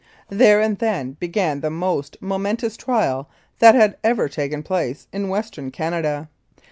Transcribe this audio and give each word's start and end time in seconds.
There 0.29 0.59
and 0.59 0.79
then 0.79 1.11
began 1.19 1.59
the 1.61 1.69
most 1.69 2.17
momentous 2.19 2.75
trial 2.75 3.29
that 3.59 3.75
had 3.75 3.97
ever 4.03 4.27
taken 4.27 4.63
place 4.63 5.07
in 5.13 5.29
Western 5.29 5.69
Canada. 5.69 6.27